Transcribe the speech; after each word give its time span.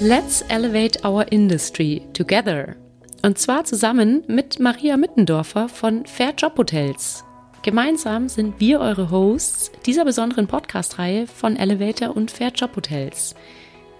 Let's 0.00 0.44
elevate 0.50 1.06
our 1.06 1.24
industry 1.32 2.02
together. 2.12 2.76
Und 3.22 3.38
zwar 3.38 3.64
zusammen 3.64 4.24
mit 4.26 4.60
Maria 4.60 4.98
Mittendorfer 4.98 5.70
von 5.70 6.04
Fair 6.04 6.34
Job 6.36 6.58
Hotels. 6.58 7.24
Gemeinsam 7.62 8.28
sind 8.28 8.60
wir 8.60 8.80
eure 8.80 9.10
Hosts 9.10 9.72
dieser 9.86 10.04
besonderen 10.04 10.48
Podcast-Reihe 10.48 11.26
von 11.26 11.56
Elevator 11.56 12.14
und 12.14 12.30
Fair 12.30 12.50
Job 12.50 12.76
Hotels. 12.76 13.34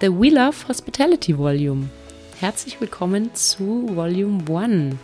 The 0.03 0.09
We 0.09 0.29
Love 0.29 0.69
Hospitality 0.69 1.39
Volume. 1.39 1.89
Herzlich 2.41 2.79
willkommen 2.79 3.35
zu 3.35 3.89
Volume 3.95 4.45
1. 4.55 4.97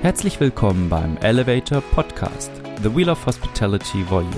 Herzlich 0.00 0.40
willkommen 0.40 0.88
beim 0.88 1.18
Elevator 1.18 1.82
Podcast, 1.92 2.50
The 2.82 2.96
Wheel 2.96 3.10
of 3.10 3.26
Hospitality 3.26 4.02
Volume. 4.08 4.32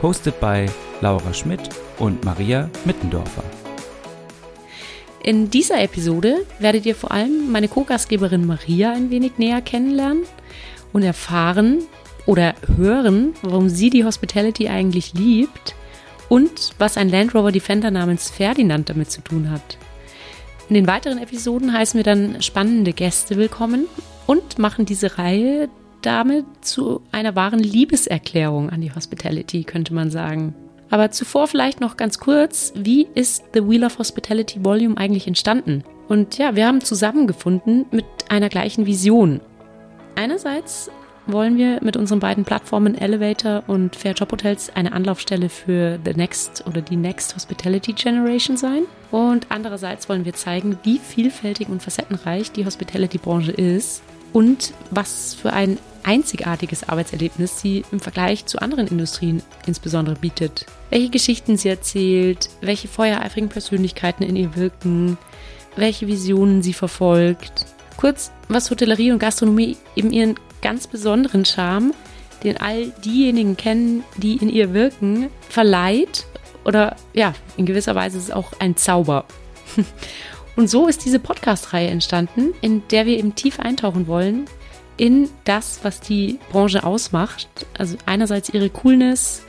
Hosted 0.00 0.40
by 0.40 0.64
Laura 1.02 1.34
Schmidt 1.34 1.68
und 1.98 2.24
Maria 2.24 2.70
Mittendorfer. 2.86 3.44
In 5.28 5.50
dieser 5.50 5.82
Episode 5.82 6.46
werdet 6.58 6.86
ihr 6.86 6.94
vor 6.94 7.12
allem 7.12 7.52
meine 7.52 7.68
Co-Gastgeberin 7.68 8.46
Maria 8.46 8.94
ein 8.94 9.10
wenig 9.10 9.32
näher 9.36 9.60
kennenlernen 9.60 10.22
und 10.94 11.02
erfahren 11.02 11.80
oder 12.24 12.54
hören, 12.78 13.34
warum 13.42 13.68
sie 13.68 13.90
die 13.90 14.06
Hospitality 14.06 14.68
eigentlich 14.68 15.12
liebt 15.12 15.74
und 16.30 16.72
was 16.78 16.96
ein 16.96 17.10
Land 17.10 17.34
Rover 17.34 17.52
Defender 17.52 17.90
namens 17.90 18.30
Ferdinand 18.30 18.88
damit 18.88 19.10
zu 19.10 19.20
tun 19.20 19.50
hat. 19.50 19.76
In 20.70 20.74
den 20.76 20.86
weiteren 20.86 21.18
Episoden 21.18 21.74
heißen 21.74 21.98
wir 21.98 22.04
dann 22.04 22.40
spannende 22.40 22.94
Gäste 22.94 23.36
willkommen 23.36 23.84
und 24.26 24.58
machen 24.58 24.86
diese 24.86 25.18
Reihe 25.18 25.68
damit 26.00 26.46
zu 26.62 27.02
einer 27.12 27.36
wahren 27.36 27.60
Liebeserklärung 27.60 28.70
an 28.70 28.80
die 28.80 28.94
Hospitality, 28.94 29.64
könnte 29.64 29.92
man 29.92 30.10
sagen. 30.10 30.54
Aber 30.90 31.10
zuvor 31.10 31.48
vielleicht 31.48 31.80
noch 31.80 31.96
ganz 31.96 32.18
kurz, 32.18 32.72
wie 32.74 33.06
ist 33.14 33.44
The 33.52 33.68
Wheel 33.68 33.84
of 33.84 33.98
Hospitality 33.98 34.64
Volume 34.64 34.96
eigentlich 34.96 35.26
entstanden? 35.26 35.84
Und 36.08 36.38
ja, 36.38 36.56
wir 36.56 36.66
haben 36.66 36.80
zusammengefunden 36.80 37.86
mit 37.90 38.06
einer 38.28 38.48
gleichen 38.48 38.86
Vision. 38.86 39.40
Einerseits 40.16 40.90
wollen 41.26 41.58
wir 41.58 41.82
mit 41.82 41.98
unseren 41.98 42.20
beiden 42.20 42.44
Plattformen 42.44 42.96
Elevator 42.96 43.62
und 43.66 43.94
Fair 43.94 44.14
Job 44.14 44.32
Hotels 44.32 44.70
eine 44.74 44.92
Anlaufstelle 44.92 45.50
für 45.50 45.98
The 46.02 46.14
Next 46.14 46.64
oder 46.66 46.80
die 46.80 46.96
Next 46.96 47.34
Hospitality 47.34 47.92
Generation 47.92 48.56
sein. 48.56 48.84
Und 49.10 49.46
andererseits 49.50 50.08
wollen 50.08 50.24
wir 50.24 50.32
zeigen, 50.32 50.78
wie 50.84 50.98
vielfältig 50.98 51.68
und 51.68 51.82
facettenreich 51.82 52.50
die 52.52 52.64
Hospitality-Branche 52.64 53.52
ist 53.52 54.02
und 54.32 54.72
was 54.90 55.34
für 55.34 55.52
ein 55.52 55.78
einzigartiges 56.02 56.88
Arbeitserlebnis 56.88 57.60
sie 57.60 57.84
im 57.92 58.00
Vergleich 58.00 58.46
zu 58.46 58.60
anderen 58.60 58.86
Industrien 58.86 59.42
insbesondere 59.66 60.16
bietet. 60.16 60.66
Welche 60.90 61.10
Geschichten 61.10 61.56
sie 61.56 61.68
erzählt, 61.68 62.48
welche 62.60 62.88
feuereifrigen 62.88 63.48
Persönlichkeiten 63.48 64.24
in 64.24 64.36
ihr 64.36 64.56
wirken, 64.56 65.18
welche 65.76 66.06
Visionen 66.06 66.62
sie 66.62 66.72
verfolgt. 66.72 67.66
Kurz, 67.96 68.30
was 68.48 68.70
Hotellerie 68.70 69.12
und 69.12 69.18
Gastronomie 69.18 69.76
eben 69.96 70.12
ihren 70.12 70.36
ganz 70.62 70.86
besonderen 70.86 71.44
Charme, 71.44 71.92
den 72.44 72.56
all 72.56 72.86
diejenigen 73.04 73.56
kennen, 73.56 74.04
die 74.16 74.36
in 74.36 74.48
ihr 74.48 74.72
wirken, 74.72 75.28
verleiht. 75.48 76.26
Oder 76.64 76.96
ja, 77.12 77.34
in 77.56 77.66
gewisser 77.66 77.94
Weise 77.94 78.18
ist 78.18 78.24
es 78.24 78.30
auch 78.30 78.52
ein 78.60 78.76
Zauber. 78.76 79.24
Und 80.58 80.68
so 80.68 80.88
ist 80.88 81.04
diese 81.04 81.20
Podcast-Reihe 81.20 81.86
entstanden, 81.86 82.52
in 82.62 82.82
der 82.88 83.06
wir 83.06 83.16
eben 83.16 83.36
tief 83.36 83.60
eintauchen 83.60 84.08
wollen 84.08 84.46
in 84.96 85.28
das, 85.44 85.78
was 85.84 86.00
die 86.00 86.40
Branche 86.50 86.82
ausmacht. 86.82 87.46
Also 87.78 87.96
einerseits 88.06 88.48
ihre 88.48 88.68
Coolness, 88.68 89.42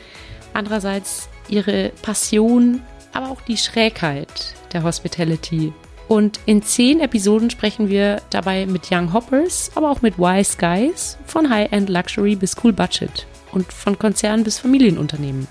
andererseits 0.53 1.27
ihre 1.47 1.91
Passion, 2.03 2.83
aber 3.11 3.31
auch 3.31 3.41
die 3.41 3.57
Schrägheit 3.57 4.53
der 4.71 4.83
Hospitality. 4.83 5.73
Und 6.07 6.41
in 6.45 6.61
zehn 6.61 6.99
Episoden 6.99 7.49
sprechen 7.49 7.89
wir 7.89 8.21
dabei 8.29 8.67
mit 8.67 8.91
Young 8.91 9.11
Hoppers, 9.11 9.71
aber 9.73 9.89
auch 9.89 10.03
mit 10.03 10.19
Wise 10.19 10.57
Guys, 10.59 11.17
von 11.25 11.49
High-End 11.49 11.89
Luxury 11.89 12.35
bis 12.35 12.55
Cool 12.63 12.71
Budget 12.73 13.25
und 13.51 13.73
von 13.73 13.97
Konzernen 13.97 14.43
bis 14.43 14.59
Familienunternehmen. 14.59 15.47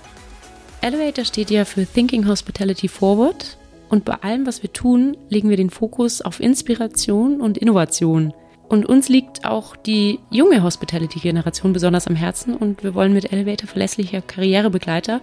Elevator 0.79 1.25
steht 1.25 1.51
ja 1.51 1.65
für 1.65 1.85
Thinking 1.85 2.25
Hospitality 2.29 2.87
Forward 2.87 3.58
und 3.89 4.05
bei 4.05 4.13
allem, 4.13 4.45
was 4.45 4.63
wir 4.63 4.71
tun, 4.71 5.17
legen 5.29 5.49
wir 5.49 5.57
den 5.57 5.69
Fokus 5.69 6.21
auf 6.21 6.39
Inspiration 6.39 7.41
und 7.41 7.57
Innovation– 7.57 8.33
und 8.69 8.85
uns 8.85 9.09
liegt 9.09 9.45
auch 9.45 9.75
die 9.75 10.19
junge 10.29 10.61
Hospitality-Generation 10.61 11.73
besonders 11.73 12.05
am 12.05 12.15
Herzen 12.15 12.53
und 12.53 12.83
wir 12.83 12.93
wollen 12.93 13.13
mit 13.13 13.33
Elevator 13.33 13.67
verlässlicher 13.67 14.21
Karrierebegleiter 14.21 15.21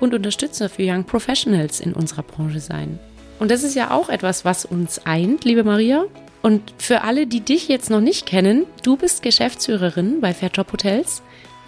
und 0.00 0.14
Unterstützer 0.14 0.70
für 0.70 0.82
Young 0.82 1.04
Professionals 1.04 1.80
in 1.80 1.92
unserer 1.92 2.22
Branche 2.22 2.60
sein. 2.60 2.98
Und 3.38 3.50
das 3.50 3.62
ist 3.62 3.74
ja 3.74 3.90
auch 3.90 4.08
etwas, 4.08 4.46
was 4.46 4.64
uns 4.64 5.04
eint, 5.04 5.44
liebe 5.44 5.64
Maria. 5.64 6.06
Und 6.40 6.72
für 6.78 7.02
alle, 7.02 7.26
die 7.26 7.40
dich 7.40 7.68
jetzt 7.68 7.90
noch 7.90 8.00
nicht 8.00 8.24
kennen, 8.24 8.64
du 8.82 8.96
bist 8.96 9.22
Geschäftsführerin 9.22 10.22
bei 10.22 10.32
Fairjob 10.32 10.72
Hotels. 10.72 11.22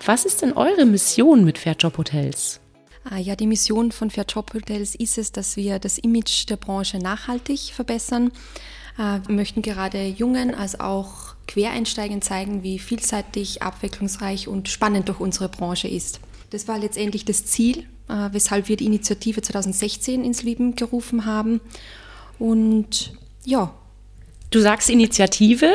Was 0.07 0.25
ist 0.25 0.41
denn 0.41 0.55
eure 0.55 0.87
Mission 0.87 1.45
mit 1.45 1.59
Fairjob 1.59 1.99
Hotels? 1.99 2.61
Ah, 3.05 3.19
ja, 3.19 3.35
die 3.35 3.47
Mission 3.47 3.93
von 3.93 4.11
Fairjob 4.11 4.53
Hotels 4.53 4.95
ist 4.95 5.17
es, 5.19 5.33
dass 5.33 5.57
wir 5.57 5.79
das 5.79 5.99
Image 5.99 6.49
der 6.49 6.57
Branche 6.57 6.99
nachhaltig 6.99 7.73
verbessern 7.73 8.31
äh, 9.01 9.21
wir 9.27 9.35
möchten 9.35 9.63
gerade 9.63 10.05
Jungen 10.07 10.55
als 10.55 10.79
auch 10.79 11.35
Quereinsteigern 11.47 12.23
zeigen, 12.23 12.63
wie 12.63 12.79
vielseitig, 12.79 13.63
abwechslungsreich 13.63 14.47
und 14.47 14.69
spannend 14.69 15.09
doch 15.09 15.21
unsere 15.21 15.49
Branche 15.49 15.89
ist. 15.89 16.21
Das 16.51 16.69
war 16.69 16.79
letztendlich 16.79 17.25
das 17.25 17.47
Ziel, 17.47 17.87
äh, 18.09 18.29
weshalb 18.33 18.69
wir 18.69 18.77
die 18.77 18.87
Initiative 18.87 19.43
2016 19.43 20.25
ins 20.25 20.43
Leben 20.43 20.77
gerufen 20.77 21.25
haben. 21.25 21.61
Und 22.39 23.15
ja. 23.45 23.75
Du 24.51 24.61
sagst 24.61 24.91
Initiative? 24.91 25.71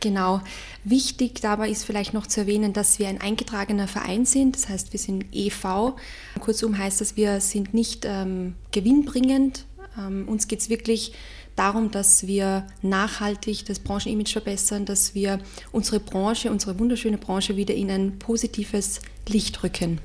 Genau. 0.00 0.40
Wichtig 0.88 1.42
dabei 1.42 1.68
ist 1.68 1.84
vielleicht 1.84 2.14
noch 2.14 2.26
zu 2.26 2.40
erwähnen, 2.40 2.72
dass 2.72 2.98
wir 2.98 3.08
ein 3.08 3.20
eingetragener 3.20 3.88
Verein 3.88 4.24
sind. 4.24 4.56
Das 4.56 4.70
heißt, 4.70 4.92
wir 4.92 4.98
sind 4.98 5.26
EV. 5.32 5.96
Kurzum 6.40 6.78
heißt 6.78 7.02
das, 7.02 7.16
wir 7.16 7.40
sind 7.40 7.74
nicht 7.74 8.06
ähm, 8.06 8.54
gewinnbringend. 8.70 9.66
Ähm, 9.98 10.26
uns 10.26 10.48
geht 10.48 10.60
es 10.60 10.70
wirklich 10.70 11.12
darum, 11.56 11.90
dass 11.90 12.26
wir 12.26 12.66
nachhaltig 12.80 13.66
das 13.66 13.80
Branchenimage 13.80 14.32
verbessern, 14.32 14.86
dass 14.86 15.14
wir 15.14 15.40
unsere 15.72 16.00
Branche, 16.00 16.50
unsere 16.50 16.78
wunderschöne 16.78 17.18
Branche 17.18 17.56
wieder 17.56 17.74
in 17.74 17.90
ein 17.90 18.18
positives 18.18 19.00
Licht 19.28 19.62
rücken. 19.62 20.00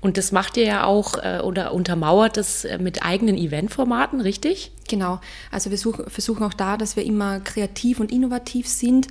Und 0.00 0.16
das 0.16 0.32
macht 0.32 0.56
ihr 0.56 0.64
ja 0.64 0.84
auch 0.84 1.14
äh, 1.22 1.40
oder 1.42 1.72
untermauert 1.72 2.36
das 2.36 2.64
äh, 2.64 2.78
mit 2.78 3.04
eigenen 3.04 3.36
Eventformaten, 3.36 4.20
richtig? 4.20 4.72
Genau. 4.88 5.20
Also 5.50 5.70
wir 5.70 5.78
such, 5.78 6.00
versuchen 6.08 6.42
auch 6.42 6.54
da, 6.54 6.76
dass 6.76 6.96
wir 6.96 7.04
immer 7.04 7.40
kreativ 7.40 8.00
und 8.00 8.12
innovativ 8.12 8.68
sind. 8.68 9.08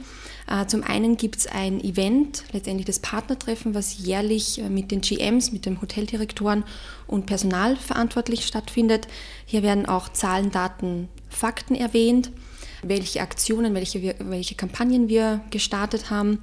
Äh, 0.48 0.66
zum 0.68 0.84
einen 0.84 1.18
gibt 1.18 1.38
es 1.38 1.48
ein 1.48 1.82
Event, 1.84 2.44
letztendlich 2.52 2.86
das 2.86 3.00
Partnertreffen, 3.00 3.74
was 3.74 3.98
jährlich 3.98 4.60
äh, 4.60 4.70
mit 4.70 4.92
den 4.92 5.02
GMs, 5.02 5.52
mit 5.52 5.66
den 5.66 5.82
Hoteldirektoren 5.82 6.64
und 7.08 7.26
Personal 7.26 7.76
verantwortlich 7.76 8.46
stattfindet. 8.46 9.08
Hier 9.46 9.64
werden 9.64 9.86
auch 9.86 10.10
Zahlen, 10.10 10.52
Daten, 10.52 11.10
Fakten 11.30 11.76
erwähnt, 11.76 12.32
welche 12.84 13.22
Aktionen, 13.22 13.74
welche, 13.74 14.16
welche 14.20 14.56
Kampagnen 14.56 15.08
wir 15.08 15.42
gestartet 15.50 16.10
haben. 16.10 16.40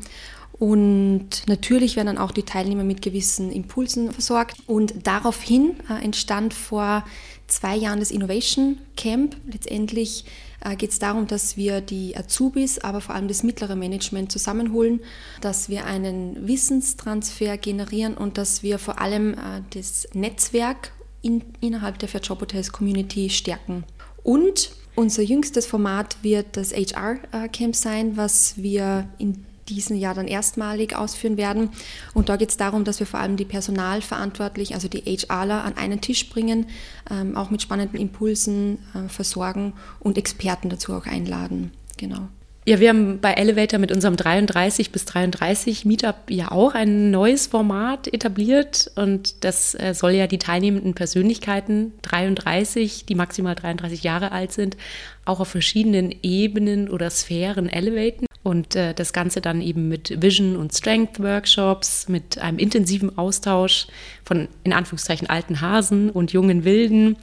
Und 0.60 1.48
natürlich 1.48 1.96
werden 1.96 2.08
dann 2.08 2.18
auch 2.18 2.32
die 2.32 2.42
Teilnehmer 2.42 2.84
mit 2.84 3.00
gewissen 3.00 3.50
Impulsen 3.50 4.12
versorgt. 4.12 4.58
Und 4.66 5.06
daraufhin 5.06 5.76
äh, 5.88 6.04
entstand 6.04 6.52
vor 6.52 7.02
zwei 7.46 7.74
Jahren 7.74 7.98
das 7.98 8.10
Innovation 8.10 8.76
Camp. 8.94 9.38
Letztendlich 9.50 10.26
äh, 10.60 10.76
geht 10.76 10.90
es 10.90 10.98
darum, 10.98 11.26
dass 11.26 11.56
wir 11.56 11.80
die 11.80 12.14
Azubis, 12.14 12.78
aber 12.78 13.00
vor 13.00 13.14
allem 13.14 13.26
das 13.26 13.42
mittlere 13.42 13.74
Management 13.74 14.30
zusammenholen, 14.30 15.00
dass 15.40 15.70
wir 15.70 15.86
einen 15.86 16.46
Wissenstransfer 16.46 17.56
generieren 17.56 18.18
und 18.18 18.36
dass 18.36 18.62
wir 18.62 18.78
vor 18.78 19.00
allem 19.00 19.32
äh, 19.32 19.62
das 19.70 20.08
Netzwerk 20.12 20.92
in, 21.22 21.42
innerhalb 21.62 21.98
der 22.00 22.10
Fair 22.10 22.20
Job 22.20 22.42
Hotels 22.42 22.70
Community 22.70 23.30
stärken. 23.30 23.84
Und 24.22 24.72
unser 24.94 25.22
jüngstes 25.22 25.64
Format 25.64 26.18
wird 26.20 26.58
das 26.58 26.74
HR-Camp 26.74 27.74
sein, 27.74 28.18
was 28.18 28.58
wir 28.58 29.08
in 29.16 29.46
diesem 29.74 29.96
Jahr 29.96 30.14
dann 30.14 30.28
erstmalig 30.28 30.96
ausführen 30.96 31.36
werden. 31.36 31.70
Und 32.14 32.28
da 32.28 32.36
geht 32.36 32.50
es 32.50 32.56
darum, 32.56 32.84
dass 32.84 33.00
wir 33.00 33.06
vor 33.06 33.20
allem 33.20 33.36
die 33.36 33.44
Personalverantwortlichen, 33.44 34.74
also 34.74 34.88
die 34.88 35.02
HRler, 35.02 35.64
an 35.64 35.76
einen 35.76 36.00
Tisch 36.00 36.28
bringen, 36.30 36.66
ähm, 37.10 37.36
auch 37.36 37.50
mit 37.50 37.62
spannenden 37.62 37.98
Impulsen 37.98 38.78
äh, 38.94 39.08
versorgen 39.08 39.72
und 39.98 40.18
Experten 40.18 40.68
dazu 40.68 40.94
auch 40.94 41.06
einladen. 41.06 41.72
Genau. 41.96 42.28
Ja, 42.66 42.78
wir 42.78 42.90
haben 42.90 43.20
bei 43.20 43.32
Elevator 43.32 43.78
mit 43.80 43.90
unserem 43.90 44.16
33 44.16 44.92
bis 44.92 45.06
33 45.06 45.86
Meetup 45.86 46.16
ja 46.28 46.52
auch 46.52 46.74
ein 46.74 47.10
neues 47.10 47.46
Format 47.46 48.06
etabliert 48.12 48.90
und 48.96 49.44
das 49.44 49.74
äh, 49.74 49.94
soll 49.94 50.12
ja 50.12 50.26
die 50.26 50.38
teilnehmenden 50.38 50.92
Persönlichkeiten 50.94 51.94
33, 52.02 53.06
die 53.06 53.14
maximal 53.14 53.54
33 53.54 54.02
Jahre 54.02 54.30
alt 54.32 54.52
sind, 54.52 54.76
auch 55.24 55.40
auf 55.40 55.48
verschiedenen 55.48 56.14
Ebenen 56.22 56.90
oder 56.90 57.08
Sphären 57.08 57.68
elevaten. 57.68 58.26
Und 58.42 58.74
äh, 58.74 58.94
das 58.94 59.12
Ganze 59.12 59.42
dann 59.42 59.60
eben 59.60 59.88
mit 59.88 60.22
Vision- 60.22 60.56
und 60.56 60.72
Strength-Workshops, 60.72 62.08
mit 62.08 62.38
einem 62.38 62.58
intensiven 62.58 63.18
Austausch 63.18 63.86
von 64.24 64.48
in 64.64 64.72
Anführungszeichen 64.72 65.28
alten 65.28 65.60
Hasen 65.60 66.08
und 66.08 66.32
jungen 66.32 66.64
Wilden, 66.64 67.16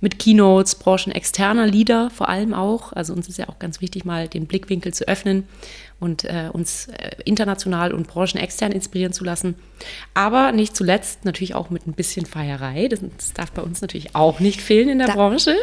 mit 0.00 0.18
Keynotes, 0.18 0.74
branchenexterner 0.74 1.66
Leader 1.66 2.10
vor 2.10 2.28
allem 2.30 2.54
auch. 2.54 2.92
Also 2.94 3.12
uns 3.12 3.28
ist 3.28 3.38
ja 3.38 3.48
auch 3.48 3.58
ganz 3.58 3.82
wichtig, 3.82 4.04
mal 4.04 4.28
den 4.28 4.46
Blickwinkel 4.46 4.94
zu 4.94 5.06
öffnen 5.06 5.46
und 6.00 6.24
äh, 6.24 6.48
uns 6.52 6.88
äh, 6.88 7.16
international 7.24 7.92
und 7.92 8.08
branchenextern 8.08 8.72
inspirieren 8.72 9.12
zu 9.12 9.24
lassen. 9.24 9.54
Aber 10.14 10.52
nicht 10.52 10.74
zuletzt 10.74 11.24
natürlich 11.24 11.54
auch 11.54 11.70
mit 11.70 11.86
ein 11.86 11.92
bisschen 11.92 12.26
Feierei. 12.26 12.88
Das, 12.88 13.00
das 13.16 13.32
darf 13.34 13.52
bei 13.52 13.62
uns 13.62 13.80
natürlich 13.82 14.16
auch 14.16 14.40
nicht 14.40 14.60
fehlen 14.60 14.88
in 14.88 14.98
der 14.98 15.08
da 15.08 15.14
Branche. 15.14 15.54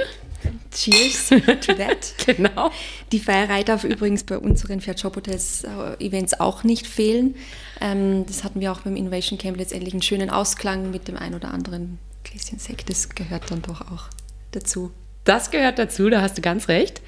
Cheers 0.71 1.29
to 1.29 1.73
that. 1.73 2.13
genau. 2.25 2.71
Die 3.11 3.19
Feierei 3.19 3.63
darf 3.63 3.83
übrigens 3.83 4.23
bei 4.23 4.37
unseren 4.37 4.81
Fair 4.81 4.95
Job 4.95 5.15
Hotels 5.15 5.63
äh, 5.63 6.03
Events 6.05 6.39
auch 6.39 6.63
nicht 6.63 6.87
fehlen. 6.87 7.35
Ähm, 7.81 8.25
das 8.25 8.43
hatten 8.43 8.59
wir 8.59 8.71
auch 8.71 8.81
beim 8.81 8.95
Innovation 8.95 9.37
Camp 9.37 9.57
letztendlich 9.57 9.93
einen 9.93 10.01
schönen 10.01 10.29
Ausklang 10.29 10.91
mit 10.91 11.07
dem 11.07 11.17
ein 11.17 11.35
oder 11.35 11.51
anderen 11.51 11.99
Gläschen 12.23 12.59
Sekt. 12.59 12.89
Das 12.89 13.09
gehört 13.09 13.51
dann 13.51 13.61
doch 13.61 13.81
auch 13.81 14.09
dazu. 14.51 14.91
Das 15.25 15.51
gehört 15.51 15.77
dazu, 15.77 16.09
da 16.09 16.21
hast 16.21 16.37
du 16.37 16.41
ganz 16.41 16.69
recht. 16.69 17.01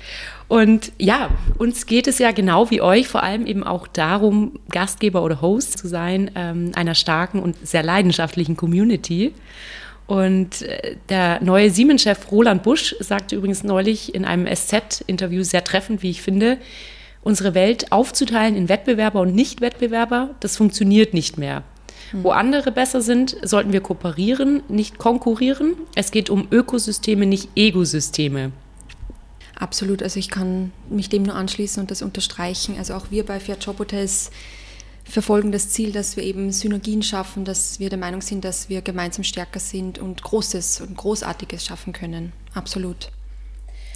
Und 0.48 0.92
ja, 0.98 1.30
uns 1.57 1.86
geht 1.86 2.07
es 2.07 2.19
ja 2.19 2.31
genau 2.31 2.69
wie 2.69 2.81
euch 2.81 3.07
vor 3.07 3.24
allem 3.24 3.45
eben 3.45 3.63
auch 3.63 3.88
darum, 3.88 4.60
Gastgeber 4.69 5.24
oder 5.24 5.42
Host 5.42 5.77
zu 5.77 5.88
sein 5.88 6.30
ähm, 6.36 6.72
einer 6.75 6.94
starken 6.94 7.39
und 7.39 7.56
sehr 7.66 7.84
leidenschaftlichen 7.84 8.57
Community. 8.57 9.34
Und 10.12 10.63
äh, 10.63 10.98
der 11.08 11.42
neue 11.42 11.72
Siemens-Chef 11.72 12.34
Roland 12.34 12.63
Busch 12.63 12.94
sagte 13.00 13.38
übrigens 13.38 13.63
neulich 13.63 14.13
in 14.13 14.25
einem 14.25 14.46
SZ-Interview 14.46 15.42
sehr 15.44 15.63
treffend, 15.63 16.04
wie 16.04 16.10
ich 16.10 16.22
finde, 16.22 16.58
unsere 17.24 17.54
Welt 17.54 17.94
aufzuteilen 17.94 18.58
in 18.58 18.68
Wettbewerber 18.68 19.22
und 19.22 19.34
Nicht-Wettbewerber, 19.34 20.31
das 20.42 20.58
funktioniert 20.58 21.13
nicht 21.13 21.38
mehr. 21.38 21.63
Wo 22.12 22.31
andere 22.31 22.74
besser 22.74 23.00
sind, 23.00 23.38
sollten 23.42 23.72
wir 23.72 23.80
kooperieren, 23.80 24.63
nicht 24.68 24.98
konkurrieren. 24.98 25.75
Es 25.96 26.12
geht 26.12 26.30
um 26.30 26.46
Ökosysteme, 26.52 27.25
nicht 27.25 27.48
Egosysteme. 27.56 28.52
Absolut, 29.56 30.04
also 30.04 30.19
ich 30.19 30.30
kann 30.30 30.74
mich 30.90 31.08
dem 31.08 31.24
nur 31.24 31.36
anschließen 31.36 31.80
und 31.80 31.90
das 31.90 32.02
unterstreichen. 32.02 32.75
Also 32.78 32.96
auch 32.96 33.06
wir 33.12 33.25
bei 33.25 33.40
Fair 33.40 33.56
Job 33.58 33.80
Hotels 33.80 34.30
verfolgen 35.03 35.51
das 35.51 35.69
Ziel, 35.69 35.92
dass 35.92 36.15
wir 36.15 36.24
eben 36.24 36.51
Synergien 36.51 37.03
schaffen, 37.03 37.45
dass 37.45 37.80
wir 37.80 37.89
der 37.89 38.00
Meinung 38.00 38.21
sind, 38.21 38.45
dass 38.45 38.69
wir 38.69 38.81
gemeinsam 38.81 39.24
stärker 39.24 39.59
sind 39.59 40.00
und 40.00 40.21
Großes 40.21 40.81
und 40.81 40.95
Großartiges 40.98 41.65
schaffen 41.65 41.94
können. 41.94 42.33
Absolut. 42.53 43.12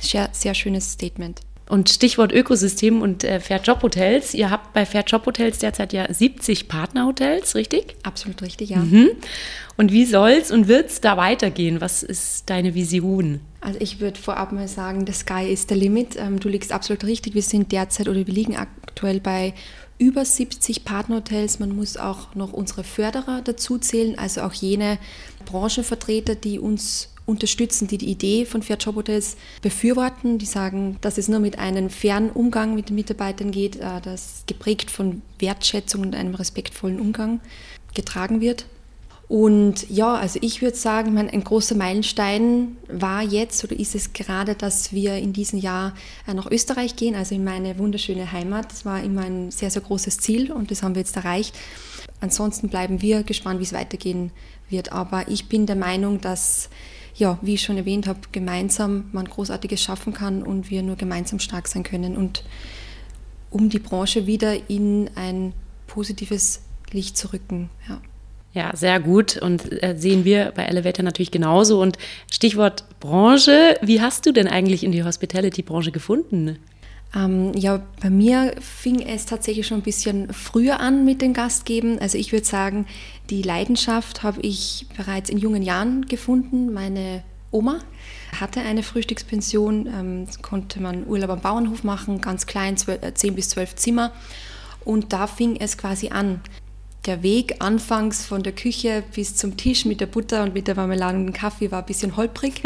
Sehr, 0.01 0.29
sehr 0.31 0.53
schönes 0.53 0.91
Statement. 0.91 1.41
Und 1.67 1.89
Stichwort 1.89 2.31
Ökosystem 2.31 3.01
und 3.01 3.23
äh, 3.23 3.39
Fair 3.39 3.59
Job 3.59 3.81
Hotels. 3.81 4.35
Ihr 4.35 4.51
habt 4.51 4.73
bei 4.73 4.85
Fair 4.85 5.03
Job 5.03 5.25
Hotels 5.25 5.57
derzeit 5.57 5.93
ja 5.93 6.11
70 6.11 6.67
Partnerhotels, 6.67 7.55
richtig? 7.55 7.95
Absolut 8.03 8.43
richtig, 8.43 8.69
ja. 8.69 8.77
Mhm. 8.77 9.09
Und 9.75 9.91
wie 9.91 10.05
soll 10.05 10.29
es 10.29 10.51
und 10.51 10.67
wird 10.67 10.91
es 10.91 11.01
da 11.01 11.17
weitergehen? 11.17 11.81
Was 11.81 12.03
ist 12.03 12.49
deine 12.51 12.75
Vision? 12.75 13.39
Also 13.61 13.79
ich 13.81 13.99
würde 13.99 14.19
vorab 14.19 14.51
mal 14.51 14.67
sagen, 14.67 15.07
the 15.07 15.13
sky 15.13 15.51
is 15.51 15.65
the 15.67 15.73
limit. 15.73 16.15
Ähm, 16.17 16.39
du 16.39 16.49
liegst 16.49 16.71
absolut 16.71 17.03
richtig. 17.03 17.33
Wir 17.33 17.41
sind 17.41 17.71
derzeit 17.71 18.07
oder 18.07 18.27
wir 18.27 18.33
liegen 18.33 18.55
aktuell 18.55 19.19
bei 19.19 19.55
über 19.97 20.25
70 20.25 20.85
Partnerhotels. 20.85 21.59
Man 21.59 21.75
muss 21.75 21.97
auch 21.97 22.35
noch 22.35 22.53
unsere 22.53 22.83
Förderer 22.83 23.41
dazu 23.41 23.77
zählen, 23.77 24.17
also 24.17 24.41
auch 24.41 24.53
jene 24.53 24.97
Branchenvertreter, 25.45 26.35
die 26.35 26.59
uns 26.59 27.09
unterstützen, 27.25 27.87
die 27.87 27.97
die 27.97 28.09
Idee 28.09 28.45
von 28.45 28.61
Fair 28.61 28.77
Job 28.77 28.95
Hotels 28.95 29.35
befürworten. 29.61 30.37
Die 30.37 30.45
sagen, 30.45 30.97
dass 31.01 31.17
es 31.17 31.27
nur 31.27 31.39
mit 31.39 31.57
einem 31.57 31.89
fairen 31.89 32.29
Umgang 32.29 32.75
mit 32.75 32.89
den 32.89 32.95
Mitarbeitern 32.95 33.51
geht, 33.51 33.77
äh, 33.77 34.01
das 34.01 34.43
geprägt 34.45 34.91
von 34.91 35.21
Wertschätzung 35.39 36.01
und 36.01 36.15
einem 36.15 36.35
respektvollen 36.35 36.99
Umgang 36.99 37.39
getragen 37.93 38.41
wird. 38.41 38.65
Und 39.27 39.89
ja, 39.89 40.13
also 40.13 40.37
ich 40.41 40.61
würde 40.61 40.77
sagen, 40.77 41.17
ein 41.17 41.43
großer 41.43 41.75
Meilenstein 41.75 42.77
war 42.87 43.23
jetzt 43.23 43.63
oder 43.63 43.77
ist 43.77 43.95
es 43.95 44.13
gerade, 44.13 44.53
dass 44.53 44.93
wir 44.93 45.15
in 45.17 45.33
diesem 45.33 45.57
Jahr 45.57 45.95
äh, 46.27 46.33
nach 46.33 46.49
Österreich 46.49 46.95
gehen, 46.95 47.15
also 47.15 47.33
in 47.33 47.43
meine 47.43 47.79
wunderschöne 47.79 48.31
Heimat. 48.31 48.71
Das 48.71 48.85
war 48.85 49.03
immer 49.03 49.21
ein 49.21 49.49
sehr, 49.49 49.71
sehr 49.71 49.81
großes 49.81 50.19
Ziel 50.19 50.51
und 50.51 50.69
das 50.69 50.83
haben 50.83 50.93
wir 50.93 51.01
jetzt 51.01 51.15
erreicht. 51.17 51.55
Ansonsten 52.21 52.69
bleiben 52.69 53.01
wir 53.01 53.23
gespannt, 53.23 53.59
wie 53.59 53.63
es 53.63 53.73
weitergehen 53.73 54.31
wird. 54.69 54.91
Aber 54.91 55.27
ich 55.27 55.49
bin 55.49 55.65
der 55.65 55.75
Meinung, 55.75 56.21
dass 56.21 56.69
ja, 57.15 57.39
wie 57.41 57.55
ich 57.55 57.63
schon 57.63 57.77
erwähnt 57.77 58.07
habe, 58.07 58.19
gemeinsam 58.31 59.05
man 59.11 59.25
Großartiges 59.25 59.81
schaffen 59.81 60.13
kann 60.13 60.43
und 60.43 60.69
wir 60.69 60.83
nur 60.83 60.97
gemeinsam 60.97 61.39
stark 61.39 61.67
sein 61.67 61.83
können 61.83 62.17
und 62.17 62.43
um 63.49 63.69
die 63.69 63.79
Branche 63.79 64.27
wieder 64.27 64.69
in 64.69 65.09
ein 65.15 65.53
positives 65.87 66.61
Licht 66.91 67.17
zu 67.17 67.31
rücken. 67.31 67.69
Ja. 67.87 68.01
Ja, 68.55 68.73
sehr 68.73 69.01
gut. 69.01 69.37
Und 69.37 69.83
äh, 69.83 69.95
sehen 69.97 70.23
wir 70.23 70.53
bei 70.55 70.63
Elevator 70.63 71.03
natürlich 71.03 71.29
genauso. 71.29 71.81
Und 71.81 71.97
Stichwort 72.31 72.85
Branche, 73.01 73.77
wie 73.81 73.99
hast 73.99 74.25
du 74.25 74.31
denn 74.31 74.47
eigentlich 74.47 74.85
in 74.85 74.93
die 74.93 75.03
Hospitality-Branche 75.03 75.91
gefunden? 75.91 76.57
Ähm, 77.13 77.51
ja, 77.53 77.81
bei 78.01 78.09
mir 78.09 78.55
fing 78.61 79.01
es 79.01 79.25
tatsächlich 79.25 79.67
schon 79.67 79.79
ein 79.79 79.83
bisschen 79.83 80.31
früher 80.31 80.79
an 80.79 81.03
mit 81.03 81.21
dem 81.21 81.33
Gastgeben. 81.33 81.99
Also 81.99 82.17
ich 82.17 82.31
würde 82.31 82.45
sagen, 82.45 82.85
die 83.29 83.41
Leidenschaft 83.41 84.23
habe 84.23 84.39
ich 84.39 84.87
bereits 84.95 85.29
in 85.29 85.37
jungen 85.37 85.61
Jahren 85.61 86.05
gefunden. 86.05 86.71
Meine 86.71 87.23
Oma 87.51 87.79
hatte 88.39 88.61
eine 88.61 88.83
Frühstückspension, 88.83 89.87
ähm, 89.87 90.27
konnte 90.41 90.81
man 90.81 91.05
Urlaub 91.07 91.29
am 91.29 91.41
Bauernhof 91.41 91.83
machen, 91.83 92.21
ganz 92.21 92.45
klein, 92.45 92.77
12, 92.77 93.15
10 93.15 93.29
äh, 93.29 93.35
bis 93.35 93.49
12 93.49 93.75
Zimmer. 93.75 94.13
Und 94.85 95.11
da 95.11 95.27
fing 95.27 95.57
es 95.57 95.77
quasi 95.77 96.09
an. 96.09 96.39
Der 97.05 97.21
Weg 97.21 97.55
anfangs 97.59 98.25
von 98.25 98.41
der 98.41 98.53
Küche 98.53 99.03
bis 99.13 99.35
zum 99.35 99.57
Tisch 99.57 99.85
mit 99.85 100.01
der 100.01 100.07
Butter 100.07 100.43
und 100.43 100.53
mit 100.53 100.67
der 100.67 100.75
Marmelade 100.75 101.17
und 101.17 101.27
dem 101.27 101.33
Kaffee 101.33 101.71
war 101.71 101.79
ein 101.79 101.85
bisschen 101.85 102.17
holprig. 102.17 102.61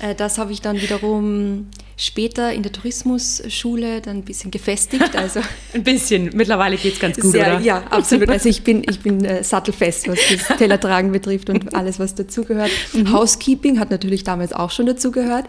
Äh, 0.00 0.14
das 0.14 0.38
habe 0.38 0.52
ich 0.52 0.60
dann 0.60 0.80
wiederum 0.80 1.68
später 1.96 2.52
in 2.52 2.62
der 2.62 2.72
Tourismusschule 2.72 4.00
dann 4.00 4.16
ein 4.16 4.22
bisschen 4.24 4.50
gefestigt. 4.50 5.14
Also 5.14 5.40
ein 5.74 5.84
bisschen, 5.84 6.30
mittlerweile 6.34 6.76
geht 6.76 6.94
es 6.94 6.98
ganz 6.98 7.20
gut, 7.20 7.32
sehr, 7.32 7.56
oder? 7.56 7.60
Ja, 7.60 7.84
absolut. 7.88 8.28
Also 8.28 8.48
ich 8.48 8.64
bin, 8.64 8.82
ich 8.88 9.00
bin 9.00 9.24
äh, 9.24 9.44
sattelfest, 9.44 10.08
was 10.08 10.18
das 10.28 10.58
Tellertragen 10.58 11.12
betrifft 11.12 11.50
und 11.50 11.74
alles, 11.74 12.00
was 12.00 12.14
dazugehört. 12.14 12.70
Mhm. 12.92 13.12
Housekeeping 13.12 13.78
hat 13.78 13.90
natürlich 13.90 14.24
damals 14.24 14.52
auch 14.52 14.70
schon 14.70 14.86
dazugehört. 14.86 15.46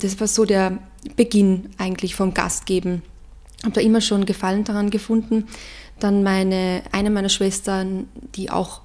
Das 0.00 0.18
war 0.20 0.28
so 0.28 0.44
der 0.44 0.78
Beginn 1.16 1.70
eigentlich 1.78 2.14
vom 2.14 2.34
Gastgeben. 2.34 3.02
Habe 3.64 3.72
da 3.72 3.80
immer 3.80 4.00
schon 4.00 4.24
Gefallen 4.24 4.62
daran 4.62 4.90
gefunden. 4.90 5.48
Dann 6.00 6.22
meine, 6.22 6.82
eine 6.92 7.10
meiner 7.10 7.28
Schwestern, 7.28 8.08
die 8.34 8.50
auch 8.50 8.80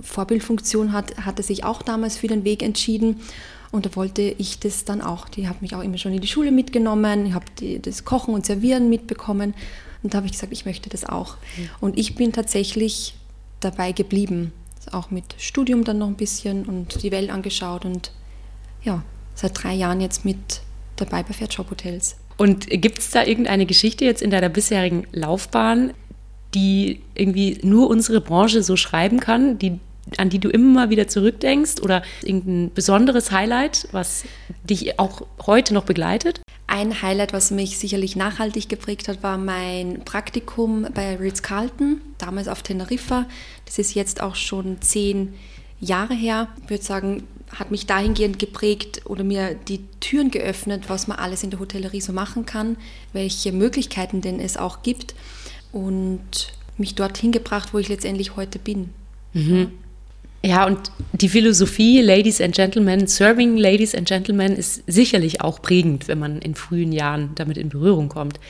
Vorbildfunktion 0.00 0.92
hat, 0.92 1.16
hatte 1.18 1.42
sich 1.42 1.64
auch 1.64 1.82
damals 1.82 2.16
für 2.16 2.28
den 2.28 2.44
Weg 2.44 2.62
entschieden 2.62 3.20
und 3.72 3.86
da 3.86 3.96
wollte 3.96 4.22
ich 4.22 4.60
das 4.60 4.84
dann 4.84 5.00
auch. 5.00 5.28
Die 5.28 5.48
hat 5.48 5.62
mich 5.62 5.74
auch 5.74 5.82
immer 5.82 5.98
schon 5.98 6.12
in 6.12 6.20
die 6.20 6.28
Schule 6.28 6.52
mitgenommen, 6.52 7.26
ich 7.26 7.32
habe 7.32 7.46
das 7.80 8.04
Kochen 8.04 8.34
und 8.34 8.46
Servieren 8.46 8.88
mitbekommen. 8.88 9.54
Und 10.02 10.12
da 10.12 10.18
habe 10.18 10.26
ich 10.26 10.32
gesagt, 10.32 10.52
ich 10.52 10.66
möchte 10.66 10.90
das 10.90 11.04
auch. 11.04 11.36
Mhm. 11.56 11.70
Und 11.80 11.98
ich 11.98 12.14
bin 12.14 12.32
tatsächlich 12.32 13.14
dabei 13.60 13.92
geblieben. 13.92 14.52
Auch 14.90 15.10
mit 15.10 15.24
Studium 15.38 15.84
dann 15.84 15.98
noch 15.98 16.08
ein 16.08 16.16
bisschen 16.16 16.66
und 16.66 17.02
die 17.02 17.12
Welt 17.12 17.30
angeschaut 17.30 17.84
und 17.84 18.10
ja, 18.82 19.02
seit 19.34 19.62
drei 19.62 19.74
Jahren 19.74 20.00
jetzt 20.00 20.24
mit 20.24 20.60
dabei 20.96 21.22
bei 21.22 21.32
Fair 21.32 21.46
Job 21.46 21.70
Hotels. 21.70 22.16
Und 22.36 22.66
gibt 22.68 22.98
es 22.98 23.10
da 23.10 23.24
irgendeine 23.24 23.64
Geschichte 23.64 24.04
jetzt 24.04 24.22
in 24.22 24.30
deiner 24.30 24.48
bisherigen 24.48 25.06
Laufbahn, 25.12 25.94
die 26.54 27.00
irgendwie 27.14 27.58
nur 27.62 27.88
unsere 27.88 28.20
Branche 28.20 28.62
so 28.62 28.76
schreiben 28.76 29.20
kann, 29.20 29.58
die 29.58 29.78
an 30.18 30.30
die 30.30 30.38
du 30.38 30.48
immer 30.48 30.90
wieder 30.90 31.08
zurückdenkst 31.08 31.80
oder 31.80 32.02
irgendein 32.22 32.72
besonderes 32.74 33.30
Highlight, 33.30 33.88
was 33.92 34.24
dich 34.68 34.98
auch 34.98 35.22
heute 35.46 35.74
noch 35.74 35.84
begleitet? 35.84 36.42
Ein 36.66 37.02
Highlight, 37.02 37.32
was 37.32 37.50
mich 37.50 37.78
sicherlich 37.78 38.16
nachhaltig 38.16 38.68
geprägt 38.68 39.08
hat, 39.08 39.22
war 39.22 39.38
mein 39.38 40.04
Praktikum 40.04 40.86
bei 40.94 41.16
Ritz-Carlton, 41.16 42.00
damals 42.18 42.48
auf 42.48 42.62
Teneriffa. 42.62 43.26
Das 43.66 43.78
ist 43.78 43.94
jetzt 43.94 44.22
auch 44.22 44.34
schon 44.34 44.80
zehn 44.80 45.34
Jahre 45.80 46.14
her. 46.14 46.48
Ich 46.64 46.70
würde 46.70 46.84
sagen, 46.84 47.24
hat 47.52 47.70
mich 47.70 47.86
dahingehend 47.86 48.38
geprägt 48.38 49.02
oder 49.04 49.24
mir 49.24 49.54
die 49.54 49.80
Türen 50.00 50.30
geöffnet, 50.30 50.84
was 50.88 51.06
man 51.06 51.18
alles 51.18 51.42
in 51.42 51.50
der 51.50 51.60
Hotellerie 51.60 52.00
so 52.00 52.12
machen 52.12 52.46
kann, 52.46 52.76
welche 53.12 53.52
Möglichkeiten 53.52 54.22
denn 54.22 54.40
es 54.40 54.56
auch 54.56 54.82
gibt 54.82 55.14
und 55.72 56.52
mich 56.78 56.94
dorthin 56.94 57.32
gebracht, 57.32 57.70
wo 57.72 57.78
ich 57.78 57.88
letztendlich 57.88 58.36
heute 58.36 58.58
bin. 58.58 58.90
Mhm. 59.32 59.72
Ja, 60.44 60.66
und 60.66 60.90
die 61.12 61.28
Philosophie 61.28 62.00
Ladies 62.00 62.40
and 62.40 62.54
Gentlemen, 62.54 63.06
Serving 63.06 63.56
Ladies 63.56 63.94
and 63.94 64.08
Gentlemen 64.08 64.56
ist 64.56 64.82
sicherlich 64.88 65.40
auch 65.40 65.62
prägend, 65.62 66.08
wenn 66.08 66.18
man 66.18 66.40
in 66.40 66.56
frühen 66.56 66.92
Jahren 66.92 67.30
damit 67.36 67.56
in 67.56 67.68
Berührung 67.68 68.08
kommt. 68.08 68.40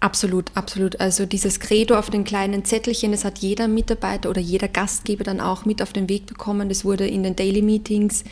Absolut, 0.00 0.50
absolut. 0.54 0.98
Also 0.98 1.24
dieses 1.24 1.60
Credo 1.60 1.96
auf 1.96 2.10
den 2.10 2.24
kleinen 2.24 2.64
Zettelchen, 2.64 3.12
das 3.12 3.24
hat 3.24 3.38
jeder 3.38 3.68
Mitarbeiter 3.68 4.30
oder 4.30 4.40
jeder 4.40 4.66
Gastgeber 4.66 5.22
dann 5.22 5.40
auch 5.40 5.64
mit 5.64 5.80
auf 5.80 5.92
den 5.92 6.08
Weg 6.08 6.26
bekommen. 6.26 6.68
Das 6.68 6.84
wurde 6.84 7.06
in 7.06 7.22
den 7.22 7.36
Daily 7.36 7.62
Meetings 7.62 8.24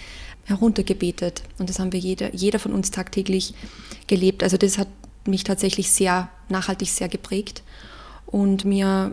heruntergebetet 0.47 1.43
und 1.59 1.71
das 1.71 1.79
haben 1.79 1.93
wir 1.93 2.01
jeder, 2.01 2.35
jeder 2.35 2.59
von 2.59 2.73
uns 2.73 2.91
tagtäglich 2.91 3.55
gelebt. 4.09 4.43
Also 4.43 4.57
das 4.57 4.79
hat 4.79 4.89
mich 5.27 5.45
tatsächlich 5.45 5.93
sehr 5.93 6.29
nachhaltig 6.49 6.89
sehr 6.89 7.09
geprägt 7.09 7.63
und 8.31 8.65
mir 8.65 9.13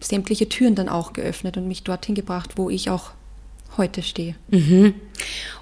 sämtliche 0.00 0.48
Türen 0.48 0.74
dann 0.74 0.88
auch 0.88 1.12
geöffnet 1.12 1.56
und 1.56 1.68
mich 1.68 1.82
dorthin 1.84 2.14
gebracht, 2.14 2.52
wo 2.56 2.70
ich 2.70 2.90
auch 2.90 3.12
heute 3.76 4.02
stehe. 4.02 4.34
Mhm. 4.48 4.94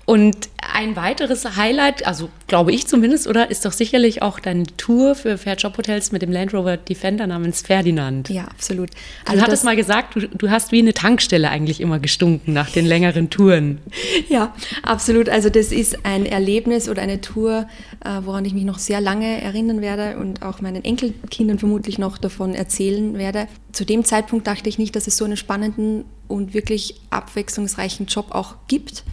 Und 0.04 0.48
ein 0.74 0.96
weiteres 0.96 1.56
Highlight, 1.56 2.06
also 2.06 2.28
glaube 2.46 2.72
ich 2.72 2.86
zumindest, 2.86 3.26
oder 3.26 3.50
ist 3.50 3.64
doch 3.64 3.72
sicherlich 3.72 4.22
auch 4.22 4.40
deine 4.40 4.64
Tour 4.76 5.14
für 5.14 5.38
Fair 5.38 5.56
Job 5.56 5.76
Hotels 5.78 6.12
mit 6.12 6.22
dem 6.22 6.32
Land 6.32 6.54
Rover 6.54 6.76
Defender 6.76 7.26
namens 7.26 7.62
Ferdinand. 7.62 8.28
Ja, 8.28 8.44
absolut. 8.44 8.90
Also 9.24 9.38
du 9.38 9.46
hattest 9.46 9.64
mal 9.64 9.76
gesagt, 9.76 10.16
du, 10.16 10.28
du 10.28 10.50
hast 10.50 10.72
wie 10.72 10.80
eine 10.80 10.94
Tankstelle 10.94 11.50
eigentlich 11.50 11.80
immer 11.80 11.98
gestunken 11.98 12.52
nach 12.52 12.70
den 12.70 12.86
längeren 12.86 13.30
Touren. 13.30 13.78
Ja, 14.28 14.54
absolut. 14.82 15.28
Also 15.28 15.50
das 15.50 15.72
ist 15.72 16.04
ein 16.04 16.24
Erlebnis 16.24 16.88
oder 16.88 17.02
eine 17.02 17.20
Tour, 17.20 17.66
äh, 18.04 18.20
woran 18.22 18.44
ich 18.44 18.54
mich 18.54 18.64
noch 18.64 18.78
sehr 18.78 19.00
lange 19.00 19.40
erinnern 19.40 19.80
werde 19.80 20.18
und 20.18 20.42
auch 20.42 20.60
meinen 20.60 20.84
Enkelkindern 20.84 21.58
vermutlich 21.58 21.98
noch 21.98 22.18
davon 22.18 22.54
erzählen 22.54 23.18
werde. 23.18 23.48
Zu 23.72 23.84
dem 23.84 24.04
Zeitpunkt 24.04 24.46
dachte 24.46 24.68
ich 24.68 24.78
nicht, 24.78 24.94
dass 24.94 25.06
es 25.06 25.16
so 25.16 25.24
einen 25.24 25.36
spannenden 25.36 26.04
und 26.30 26.54
wirklich 26.54 27.00
abwechslungsreichen 27.10 28.06
Job 28.06 28.26
auch 28.30 28.54
gibt. 28.68 29.04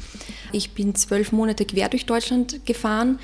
Ich 0.52 0.72
bin 0.72 0.96
zwölf 0.96 1.32
Monate 1.32 1.66
quer 1.66 1.90
durch 1.90 2.06
Deutschland 2.06 2.66
gefahren 2.66 3.20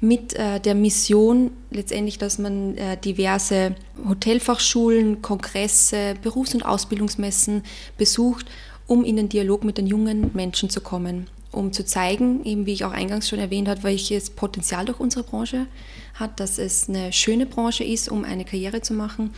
mit 0.00 0.34
äh, 0.34 0.60
der 0.60 0.74
Mission 0.74 1.50
letztendlich, 1.70 2.18
dass 2.18 2.38
man 2.38 2.76
äh, 2.76 2.96
diverse 2.96 3.74
Hotelfachschulen, 4.08 5.22
Kongresse, 5.22 6.14
Berufs- 6.22 6.54
und 6.54 6.62
Ausbildungsmessen 6.64 7.62
besucht, 7.96 8.46
um 8.86 9.04
in 9.04 9.16
den 9.16 9.28
Dialog 9.28 9.64
mit 9.64 9.78
den 9.78 9.86
jungen 9.86 10.30
Menschen 10.34 10.70
zu 10.70 10.80
kommen, 10.80 11.28
um 11.50 11.72
zu 11.72 11.84
zeigen, 11.84 12.44
eben 12.44 12.66
wie 12.66 12.72
ich 12.72 12.84
auch 12.84 12.92
eingangs 12.92 13.28
schon 13.28 13.40
erwähnt 13.40 13.68
habe, 13.68 13.82
welches 13.82 14.30
Potenzial 14.30 14.84
durch 14.84 15.00
unsere 15.00 15.24
Branche 15.24 15.66
hat, 16.14 16.38
dass 16.38 16.58
es 16.58 16.88
eine 16.88 17.12
schöne 17.12 17.46
Branche 17.46 17.84
ist, 17.84 18.08
um 18.08 18.24
eine 18.24 18.44
Karriere 18.44 18.80
zu 18.80 18.94
machen, 18.94 19.34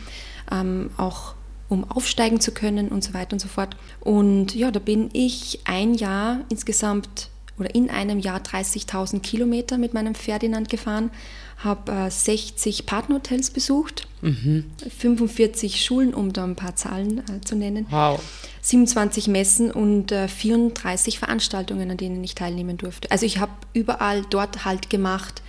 ähm, 0.51 0.91
auch 0.97 1.33
um 1.71 1.89
aufsteigen 1.89 2.41
zu 2.41 2.51
können 2.51 2.89
und 2.89 3.01
so 3.01 3.13
weiter 3.13 3.31
und 3.31 3.39
so 3.39 3.47
fort. 3.47 3.77
Und 4.01 4.53
ja, 4.53 4.71
da 4.71 4.79
bin 4.79 5.09
ich 5.13 5.61
ein 5.63 5.93
Jahr 5.93 6.41
insgesamt 6.49 7.29
oder 7.57 7.73
in 7.73 7.89
einem 7.89 8.19
Jahr 8.19 8.41
30.000 8.41 9.21
Kilometer 9.21 9.77
mit 9.77 9.93
meinem 9.93 10.13
Ferdinand 10.13 10.67
gefahren, 10.67 11.11
habe 11.57 11.91
äh, 11.91 12.11
60 12.11 12.85
Partnerhotels 12.85 13.51
besucht, 13.51 14.07
mhm. 14.21 14.65
45 14.97 15.85
Schulen, 15.85 16.13
um 16.13 16.33
da 16.33 16.43
ein 16.43 16.55
paar 16.55 16.75
Zahlen 16.75 17.19
äh, 17.19 17.39
zu 17.41 17.55
nennen, 17.55 17.85
wow. 17.89 18.21
27 18.61 19.29
Messen 19.29 19.71
und 19.71 20.11
äh, 20.11 20.27
34 20.27 21.19
Veranstaltungen, 21.19 21.89
an 21.89 21.97
denen 21.97 22.21
ich 22.21 22.35
teilnehmen 22.35 22.77
durfte. 22.77 23.09
Also 23.11 23.25
ich 23.25 23.39
habe 23.39 23.53
überall 23.73 24.23
dort 24.29 24.65
halt 24.65 24.89
gemacht, 24.89 25.41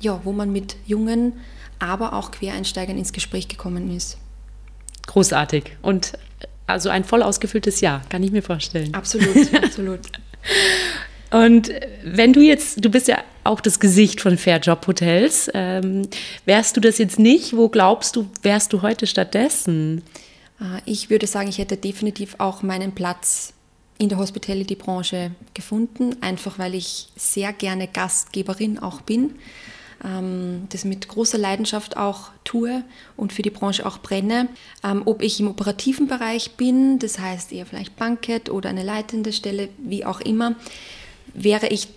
ja, 0.00 0.20
wo 0.24 0.32
man 0.32 0.50
mit 0.50 0.74
jungen, 0.86 1.34
aber 1.78 2.14
auch 2.14 2.32
Quereinsteigern 2.32 2.98
ins 2.98 3.12
Gespräch 3.12 3.46
gekommen 3.46 3.94
ist. 3.94 4.16
Großartig. 5.08 5.76
Und 5.82 6.12
also 6.66 6.90
ein 6.90 7.02
voll 7.02 7.22
ausgefülltes 7.22 7.80
Jahr, 7.80 8.02
kann 8.10 8.22
ich 8.22 8.30
mir 8.30 8.42
vorstellen. 8.42 8.94
Absolut, 8.94 9.54
absolut. 9.64 10.00
Und 11.30 11.72
wenn 12.04 12.32
du 12.32 12.40
jetzt, 12.40 12.84
du 12.84 12.90
bist 12.90 13.08
ja 13.08 13.18
auch 13.42 13.60
das 13.60 13.80
Gesicht 13.80 14.20
von 14.20 14.36
Fair 14.36 14.58
Job 14.58 14.86
Hotels, 14.86 15.50
ähm, 15.54 16.02
wärst 16.44 16.76
du 16.76 16.80
das 16.80 16.98
jetzt 16.98 17.18
nicht, 17.18 17.56
wo 17.56 17.68
glaubst 17.68 18.16
du, 18.16 18.28
wärst 18.42 18.72
du 18.72 18.82
heute 18.82 19.06
stattdessen? 19.06 20.02
Äh, 20.60 20.80
ich 20.84 21.08
würde 21.08 21.26
sagen, 21.26 21.48
ich 21.48 21.58
hätte 21.58 21.78
definitiv 21.78 22.34
auch 22.38 22.62
meinen 22.62 22.92
Platz 22.92 23.54
in 23.96 24.10
der 24.10 24.18
Hospitality-Branche 24.18 25.32
gefunden, 25.54 26.16
einfach 26.20 26.58
weil 26.58 26.74
ich 26.74 27.08
sehr 27.16 27.52
gerne 27.54 27.88
Gastgeberin 27.88 28.78
auch 28.78 29.00
bin 29.00 29.34
das 30.00 30.84
mit 30.84 31.08
großer 31.08 31.38
Leidenschaft 31.38 31.96
auch 31.96 32.30
tue 32.44 32.84
und 33.16 33.32
für 33.32 33.42
die 33.42 33.50
Branche 33.50 33.84
auch 33.84 33.98
brenne. 33.98 34.48
Ähm, 34.84 35.02
ob 35.04 35.22
ich 35.22 35.40
im 35.40 35.48
operativen 35.48 36.06
Bereich 36.06 36.52
bin, 36.52 36.98
das 36.98 37.18
heißt 37.18 37.52
eher 37.52 37.66
vielleicht 37.66 37.96
Bankett 37.96 38.48
oder 38.48 38.70
eine 38.70 38.84
leitende 38.84 39.32
Stelle, 39.32 39.68
wie 39.78 40.04
auch 40.04 40.20
immer, 40.20 40.54
wäre 41.34 41.68
ich 41.68 41.88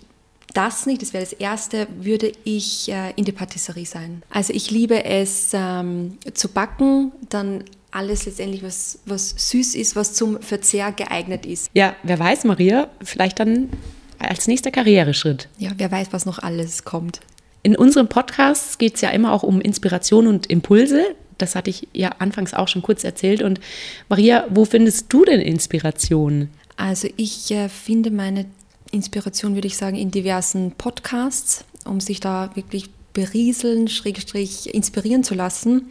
das 0.54 0.86
nicht, 0.86 1.00
das 1.00 1.12
wäre 1.12 1.24
das 1.24 1.32
Erste, 1.32 1.86
würde 1.98 2.32
ich 2.44 2.90
äh, 2.90 3.12
in 3.16 3.24
der 3.24 3.32
Patisserie 3.32 3.86
sein. 3.86 4.22
Also 4.30 4.52
ich 4.52 4.70
liebe 4.70 5.04
es 5.04 5.50
ähm, 5.54 6.18
zu 6.34 6.48
backen, 6.48 7.12
dann 7.28 7.64
alles 7.90 8.26
letztendlich, 8.26 8.62
was, 8.62 8.98
was 9.06 9.34
süß 9.36 9.74
ist, 9.74 9.96
was 9.96 10.14
zum 10.14 10.40
Verzehr 10.40 10.92
geeignet 10.92 11.46
ist. 11.46 11.70
Ja, 11.74 11.94
wer 12.02 12.18
weiß, 12.18 12.44
Maria, 12.44 12.88
vielleicht 13.02 13.38
dann 13.38 13.70
als 14.18 14.46
nächster 14.46 14.70
Karriereschritt. 14.70 15.48
Ja, 15.58 15.70
wer 15.76 15.90
weiß, 15.90 16.08
was 16.10 16.26
noch 16.26 16.38
alles 16.38 16.84
kommt. 16.84 17.20
In 17.62 17.76
unserem 17.76 18.08
Podcast 18.08 18.78
geht 18.78 18.96
es 18.96 19.00
ja 19.02 19.10
immer 19.10 19.32
auch 19.32 19.44
um 19.44 19.60
Inspiration 19.60 20.26
und 20.26 20.46
Impulse. 20.46 21.14
Das 21.38 21.54
hatte 21.54 21.70
ich 21.70 21.88
ja 21.92 22.10
anfangs 22.18 22.54
auch 22.54 22.68
schon 22.68 22.82
kurz 22.82 23.04
erzählt. 23.04 23.42
Und 23.42 23.60
Maria, 24.08 24.46
wo 24.50 24.64
findest 24.64 25.12
du 25.12 25.24
denn 25.24 25.40
Inspiration? 25.40 26.48
Also 26.76 27.08
ich 27.16 27.50
äh, 27.52 27.68
finde 27.68 28.10
meine 28.10 28.46
Inspiration, 28.90 29.54
würde 29.54 29.68
ich 29.68 29.76
sagen, 29.76 29.96
in 29.96 30.10
diversen 30.10 30.72
Podcasts, 30.72 31.64
um 31.84 32.00
sich 32.00 32.20
da 32.20 32.50
wirklich 32.54 32.90
berieseln, 33.12 33.88
schrägstrich 33.88 34.74
inspirieren 34.74 35.22
zu 35.22 35.34
lassen. 35.34 35.90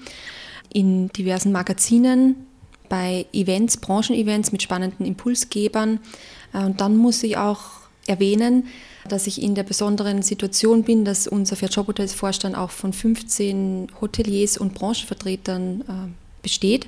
In 0.73 1.09
diversen 1.09 1.51
Magazinen, 1.51 2.35
bei 2.89 3.25
Events, 3.31 3.77
Branchenevents 3.77 4.51
mit 4.51 4.61
spannenden 4.61 5.05
Impulsgebern. 5.05 5.99
Äh, 6.53 6.65
und 6.65 6.81
dann 6.81 6.97
muss 6.97 7.23
ich 7.23 7.37
auch 7.37 7.61
erwähnen, 8.07 8.67
dass 9.07 9.27
ich 9.27 9.41
in 9.41 9.55
der 9.55 9.63
besonderen 9.63 10.21
Situation 10.21 10.83
bin, 10.83 11.05
dass 11.05 11.27
unser 11.27 11.55
Fair 11.55 11.69
Job 11.69 11.87
Hotels 11.87 12.13
Vorstand 12.13 12.55
auch 12.55 12.71
von 12.71 12.93
15 12.93 13.87
Hoteliers 13.99 14.57
und 14.57 14.73
Branchenvertretern 14.73 15.81
äh, 15.81 16.43
besteht 16.43 16.87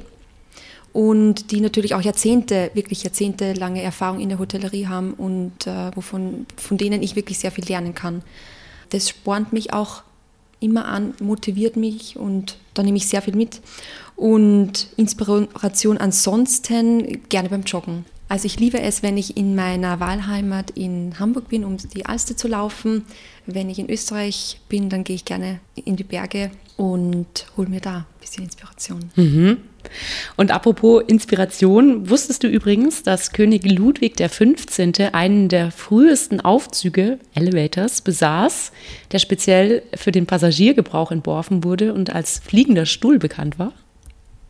und 0.94 1.50
die 1.52 1.60
natürlich 1.60 1.96
auch 1.96 2.02
Jahrzehnte, 2.02 2.70
wirklich 2.76 3.04
jahrzehntelange 3.04 3.82
Erfahrung 3.82 4.20
in 4.20 4.30
der 4.30 4.38
Hotellerie 4.38 4.88
haben 4.88 5.14
und 5.16 5.66
äh, 5.66 5.92
wovon, 5.96 6.46
von 6.56 6.78
denen 6.78 7.02
ich 7.02 7.16
wirklich 7.16 7.40
sehr 7.40 7.52
viel 7.52 7.66
lernen 7.66 7.96
kann. 7.96 8.22
Das 8.92 9.10
spornt 9.10 9.52
mich 9.54 9.74
auch 9.74 10.04
immer 10.60 10.86
an, 10.86 11.16
motiviert 11.20 11.76
mich 11.76 12.16
und 12.16 12.58
da 12.76 12.84
nehme 12.84 12.98
ich 12.98 13.08
sehr 13.08 13.24
viel 13.24 13.36
mit. 13.36 13.60
Und 14.16 14.88
Inspiration 14.96 15.98
ansonsten 15.98 17.28
gerne 17.28 17.50
beim 17.50 17.64
Joggen. 17.64 18.06
Also 18.30 18.46
ich 18.46 18.60
liebe 18.60 18.82
es, 18.82 19.04
wenn 19.04 19.18
ich 19.18 19.38
in 19.38 19.56
meiner 19.56 20.00
Wahlheimat 20.00 20.72
in 20.72 21.20
Hamburg 21.20 21.50
bin, 21.50 21.64
um 21.64 21.78
die 21.78 22.06
Alster 22.06 22.36
zu 22.36 22.48
laufen. 22.48 23.06
Wenn 23.46 23.70
ich 23.70 23.80
in 23.80 23.90
Österreich 23.90 24.60
bin, 24.70 24.90
dann 24.90 25.04
gehe 25.04 25.16
ich 25.16 25.26
gerne 25.26 25.60
in 25.76 25.96
die 25.96 26.04
Berge 26.04 26.50
und 26.78 27.46
hole 27.58 27.70
mir 27.70 27.82
da 27.82 27.98
ein 27.98 28.06
bisschen 28.20 28.44
Inspiration. 28.46 29.12
Mhm. 29.16 29.58
Und 30.38 30.52
apropos 30.52 31.04
Inspiration, 31.06 32.10
wusstest 32.10 32.44
du 32.44 32.48
übrigens, 32.48 33.04
dass 33.04 33.34
König 33.34 33.70
Ludwig 33.70 34.16
XV. 34.16 35.12
einen 35.12 35.50
der 35.50 35.72
frühesten 35.72 36.40
Aufzüge, 36.40 37.20
Elevators, 37.36 38.02
besaß, 38.02 38.72
der 39.12 39.20
speziell 39.20 39.84
für 39.94 40.12
den 40.12 40.26
Passagiergebrauch 40.26 41.12
entworfen 41.12 41.64
wurde 41.64 41.94
und 41.94 42.16
als 42.16 42.40
fliegender 42.40 42.86
Stuhl 42.86 43.20
bekannt 43.20 43.60
war? 43.60 43.74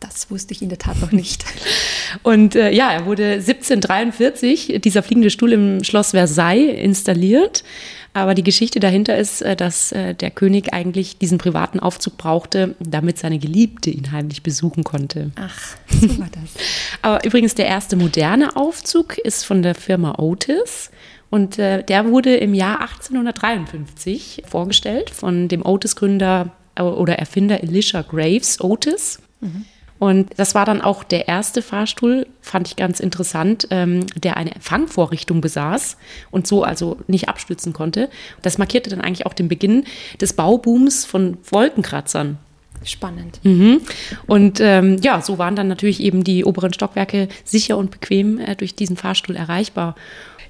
Das 0.03 0.29
wusste 0.29 0.53
ich 0.53 0.61
in 0.61 0.67
der 0.67 0.77
Tat 0.77 0.99
noch 0.99 1.13
nicht. 1.13 1.45
Und 2.23 2.55
äh, 2.55 2.71
ja, 2.71 2.91
er 2.91 3.05
wurde 3.05 3.33
1743, 3.35 4.81
dieser 4.83 5.01
fliegende 5.01 5.29
Stuhl 5.29 5.53
im 5.53 5.83
Schloss 5.83 6.11
Versailles 6.11 6.77
installiert. 6.77 7.63
Aber 8.11 8.35
die 8.35 8.43
Geschichte 8.43 8.79
dahinter 8.79 9.17
ist, 9.17 9.41
äh, 9.41 9.55
dass 9.55 9.93
äh, 9.93 10.13
der 10.13 10.29
König 10.29 10.73
eigentlich 10.73 11.17
diesen 11.19 11.37
privaten 11.37 11.79
Aufzug 11.79 12.17
brauchte, 12.17 12.75
damit 12.79 13.17
seine 13.17 13.39
Geliebte 13.39 13.89
ihn 13.89 14.11
heimlich 14.11 14.43
besuchen 14.43 14.83
konnte. 14.83 15.31
Ach, 15.35 15.77
so 15.89 16.19
war 16.19 16.29
das. 16.31 16.63
Aber 17.01 17.23
übrigens 17.23 17.55
der 17.55 17.67
erste 17.67 17.95
moderne 17.95 18.57
Aufzug 18.57 19.17
ist 19.17 19.45
von 19.45 19.63
der 19.63 19.73
Firma 19.73 20.15
Otis. 20.19 20.91
Und 21.29 21.57
äh, 21.57 21.81
der 21.81 22.05
wurde 22.07 22.35
im 22.35 22.53
Jahr 22.53 22.81
1853 22.81 24.43
vorgestellt 24.45 25.09
von 25.09 25.47
dem 25.47 25.65
Otis-Gründer 25.65 26.51
oder 26.77 27.17
Erfinder 27.17 27.63
Elisha 27.63 28.01
Graves 28.01 28.59
Otis. 28.59 29.19
Mhm. 29.39 29.65
Und 30.03 30.31
das 30.35 30.53
war 30.53 30.65
dann 30.65 30.81
auch 30.81 31.05
der 31.05 31.29
erste 31.29 31.61
Fahrstuhl, 31.61 32.27
fand 32.41 32.67
ich 32.67 32.75
ganz 32.75 32.99
interessant, 32.99 33.69
ähm, 33.71 34.05
der 34.17 34.35
eine 34.35 34.51
Fangvorrichtung 34.59 35.39
besaß 35.39 35.95
und 36.29 36.45
so 36.45 36.61
also 36.63 36.97
nicht 37.07 37.29
abstützen 37.29 37.71
konnte. 37.71 38.09
Das 38.41 38.57
markierte 38.57 38.89
dann 38.89 38.99
eigentlich 38.99 39.25
auch 39.25 39.31
den 39.31 39.47
Beginn 39.47 39.85
des 40.19 40.33
Baubooms 40.33 41.05
von 41.05 41.37
Wolkenkratzern. 41.49 42.37
Spannend. 42.83 43.39
Mhm. 43.43 43.79
Und 44.27 44.59
ähm, 44.59 44.97
ja, 45.01 45.21
so 45.21 45.37
waren 45.37 45.55
dann 45.55 45.69
natürlich 45.69 46.01
eben 46.01 46.25
die 46.25 46.43
oberen 46.43 46.73
Stockwerke 46.73 47.29
sicher 47.45 47.77
und 47.77 47.89
bequem 47.89 48.39
äh, 48.39 48.57
durch 48.57 48.75
diesen 48.75 48.97
Fahrstuhl 48.97 49.37
erreichbar. 49.37 49.95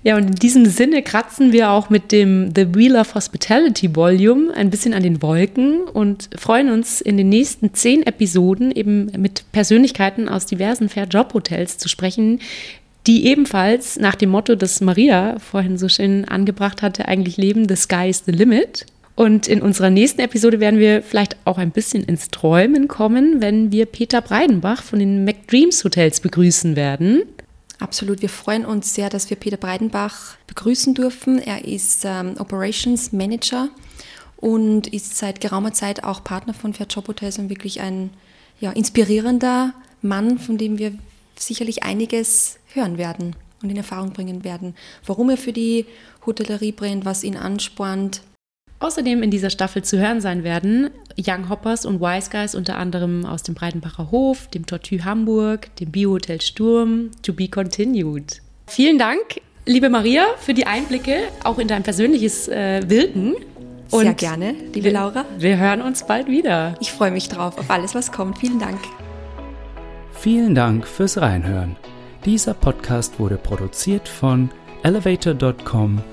Ja, 0.04 0.18
und 0.18 0.28
in 0.28 0.36
diesem 0.36 0.66
Sinne 0.66 1.02
kratzen 1.02 1.54
wir 1.54 1.72
auch 1.72 1.90
mit 1.90 2.12
dem 2.12 2.52
The 2.54 2.76
Wheel 2.76 2.98
of 2.98 3.16
Hospitality 3.16 3.96
Volume 3.96 4.54
ein 4.54 4.70
bisschen 4.70 4.94
an 4.94 5.02
den 5.02 5.22
Wolken 5.22 5.84
und 5.84 6.30
freuen 6.38 6.70
uns 6.70 7.00
in 7.00 7.16
den 7.16 7.30
nächsten 7.30 7.74
zehn 7.74 8.06
Episoden 8.06 8.72
eben 8.72 9.06
mit 9.18 9.46
Persönlichkeiten 9.54 10.28
aus 10.28 10.46
diversen 10.46 10.90
Fair 10.90 11.06
Job 11.06 11.34
Hotels 11.34 11.78
zu 11.78 11.88
sprechen, 11.88 12.40
die 13.08 13.28
ebenfalls 13.28 13.98
nach 13.98 14.16
dem 14.16 14.30
Motto, 14.30 14.56
das 14.56 14.82
Maria 14.82 15.40
vorhin 15.40 15.78
so 15.78 15.88
schön 15.88 16.26
angebracht 16.26 16.82
hatte, 16.82 17.08
eigentlich 17.08 17.38
leben, 17.38 17.70
the 17.70 17.76
sky 17.76 18.10
is 18.10 18.24
the 18.26 18.32
limit. 18.32 18.86
Und 19.16 19.48
in 19.48 19.62
unserer 19.62 19.90
nächsten 19.90 20.22
Episode 20.22 20.60
werden 20.60 20.80
wir 20.80 21.02
vielleicht 21.02 21.38
auch 21.46 21.58
ein 21.58 21.72
bisschen 21.72 22.04
ins 22.04 22.30
Träumen 22.30 22.88
kommen, 22.88 23.42
wenn 23.42 23.72
wir 23.72 23.86
Peter 23.86 24.22
Breidenbach 24.22 24.82
von 24.82 25.00
den 25.00 25.24
McDreams 25.24 25.84
Hotels 25.84 26.20
begrüßen 26.20 26.76
werden. 26.76 27.22
Absolut. 27.84 28.22
Wir 28.22 28.30
freuen 28.30 28.66
uns 28.66 28.96
sehr, 28.96 29.10
dass 29.10 29.30
wir 29.30 29.36
Peter 29.36 29.58
Breidenbach 29.58 30.38
begrüßen 30.48 30.94
dürfen. 30.94 31.38
Er 31.38 31.66
ist 31.66 32.06
ähm, 32.06 32.36
Operations 32.40 33.12
Manager 33.12 33.68
und 34.38 34.88
ist 34.88 35.18
seit 35.18 35.42
geraumer 35.42 35.74
Zeit 35.74 36.06
auch 36.06 36.24
Partner 36.24 36.54
von 36.54 36.74
Fair 36.74 36.88
Job 36.88 37.10
Hotels 37.10 37.40
und 37.40 37.50
wirklich 37.50 37.82
ein 37.82 38.12
ja, 38.62 38.72
inspirierender 38.72 39.74
Mann, 40.02 40.40
von 40.40 40.58
dem 40.58 40.78
wir 40.78 40.94
sicherlich 41.36 41.84
einiges 41.84 42.58
hören 42.74 42.98
werden 42.98 43.36
und 43.62 43.70
in 43.70 43.76
Erfahrung 43.76 44.14
bringen 44.14 44.46
werden. 44.46 44.76
Warum 45.06 45.30
er 45.30 45.38
für 45.38 45.52
die 45.52 45.86
Hotellerie 46.26 46.72
brennt, 46.72 47.04
was 47.04 47.26
ihn 47.26 47.36
anspornt, 47.36 48.22
Außerdem 48.84 49.24
in 49.24 49.32
dieser 49.32 49.50
Staffel 49.50 49.82
zu 49.82 49.98
hören 49.98 50.20
sein 50.20 50.44
werden 50.44 50.90
Young 51.18 51.48
Hoppers 51.48 51.86
und 51.86 52.02
Wise 52.02 52.30
Guys 52.30 52.54
unter 52.54 52.78
anderem 52.78 53.26
aus 53.26 53.42
dem 53.42 53.56
Breidenbacher 53.56 54.12
Hof, 54.12 54.48
dem 54.48 54.66
Tortue 54.66 55.06
Hamburg, 55.06 55.74
dem 55.78 55.90
Biohotel 55.90 56.42
Sturm, 56.42 57.12
to 57.22 57.32
be 57.32 57.48
continued. 57.48 58.42
Vielen 58.68 58.98
Dank, 58.98 59.40
liebe 59.66 59.90
Maria, 59.90 60.26
für 60.38 60.54
die 60.54 60.68
Einblicke 60.68 61.30
auch 61.46 61.60
in 61.60 61.70
dein 61.70 61.84
persönliches 61.84 62.50
äh, 62.50 62.82
Wirken. 62.90 63.36
Und 63.90 64.02
Sehr 64.02 64.14
gerne, 64.16 64.54
liebe 64.74 64.88
wir, 64.88 64.92
Laura. 64.92 65.24
Wir 65.38 65.58
hören 65.58 65.82
uns 65.82 66.06
bald 66.06 66.28
wieder. 66.28 66.76
Ich 66.82 66.92
freue 66.92 67.12
mich 67.12 67.30
drauf, 67.30 67.58
auf 67.58 67.70
alles, 67.70 67.96
was 67.96 68.12
kommt. 68.12 68.40
Vielen 68.40 68.60
Dank. 68.60 68.80
Vielen 70.12 70.56
Dank 70.56 70.86
fürs 70.86 71.22
Reinhören. 71.22 71.78
Dieser 72.26 72.54
Podcast 72.54 73.18
wurde 73.18 73.38
produziert 73.38 74.10
von 74.10 74.50
elevator.com 74.84 76.04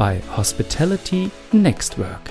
bei 0.00 0.22
Hospitality 0.34 1.30
Next 1.52 1.98
Work. 1.98 2.30